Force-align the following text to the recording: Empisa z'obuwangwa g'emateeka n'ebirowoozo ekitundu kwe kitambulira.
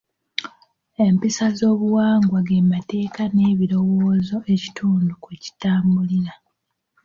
Empisa 1.05 1.45
z'obuwangwa 1.57 2.39
g'emateeka 2.47 3.23
n'ebirowoozo 3.35 4.37
ekitundu 4.53 5.13
kwe 5.23 5.35
kitambulira. 5.43 6.33